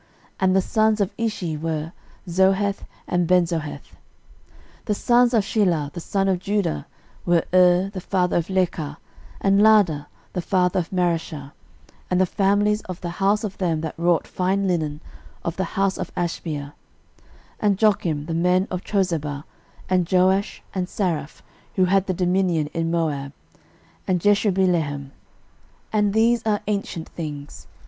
[0.39, 1.91] And the sons of Ishi were,
[2.27, 3.95] Zoheth, and Benzoheth.
[4.85, 6.87] 13:004:021 The sons of Shelah the son of Judah
[7.23, 8.97] were, Er the father of Lecah,
[9.41, 11.51] and Laadah the father of Mareshah,
[12.09, 15.01] and the families of the house of them that wrought fine linen,
[15.45, 16.73] of the house of Ashbea, 13:004:022
[17.59, 19.43] And Jokim, and the men of Chozeba,
[19.87, 21.43] and Joash, and Saraph,
[21.75, 23.33] who had the dominion in Moab,
[24.07, 25.11] and Jashubilehem.
[25.93, 27.67] And these are ancient things.